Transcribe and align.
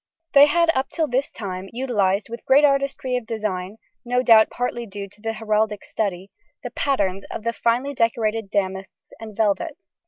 They 0.33 0.47
had 0.47 0.71
up 0.73 0.89
till 0.89 1.07
this 1.07 1.29
time 1.29 1.69
utilised, 1.73 2.27
with 2.27 2.43
great 2.47 2.65
artistry 2.65 3.15
of 3.17 3.27
design 3.27 3.77
(no 4.03 4.23
doubt 4.23 4.49
partly 4.49 4.87
due 4.87 5.07
to 5.07 5.21
the 5.21 5.33
heraldic 5.33 5.85
study), 5.85 6.31
the 6.63 6.71
patterns 6.71 7.23
of 7.29 7.43
the 7.43 7.53
finely 7.53 7.93
decorated 7.93 8.49
damasks 8.49 9.13
and 9.19 9.37
velvets. 9.37 9.79